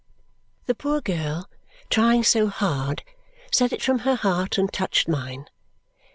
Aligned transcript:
The 0.65 0.73
poor 0.73 0.99
girl, 0.99 1.47
trying 1.91 2.23
so 2.23 2.47
hard, 2.47 3.03
said 3.51 3.71
it 3.71 3.83
from 3.83 3.99
her 3.99 4.15
heart, 4.15 4.57
and 4.57 4.73
touched 4.73 5.07
mine. 5.07 5.47